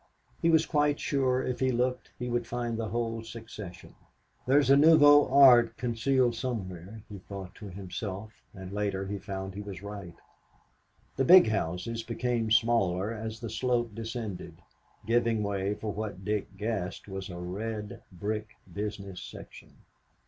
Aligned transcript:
He 0.41 0.49
was 0.49 0.65
quite 0.65 0.99
sure, 0.99 1.43
if 1.45 1.59
he 1.59 1.69
looked, 1.71 2.09
he 2.17 2.27
would 2.27 2.47
find 2.47 2.75
the 2.75 2.87
whole 2.87 3.21
succession. 3.23 3.93
"There's 4.47 4.71
a 4.71 4.75
nouveau 4.75 5.29
art 5.31 5.77
concealed 5.77 6.33
somewhere," 6.33 7.03
he 7.07 7.19
thought 7.19 7.53
to 7.57 7.67
himself, 7.69 8.31
and 8.51 8.71
later 8.71 9.05
he 9.05 9.19
found 9.19 9.53
he 9.53 9.61
was 9.61 9.83
right. 9.83 10.15
The 11.17 11.23
big 11.23 11.49
houses 11.49 12.01
became 12.01 12.49
smaller 12.49 13.13
as 13.13 13.39
the 13.41 13.49
slope 13.51 13.93
descended, 13.93 14.63
giving 15.05 15.43
way 15.43 15.75
for 15.75 15.93
what 15.93 16.25
Dick 16.25 16.57
guessed 16.57 17.07
was 17.07 17.29
a 17.29 17.37
red 17.37 18.01
brick 18.11 18.47
business 18.73 19.21
section. 19.21 19.71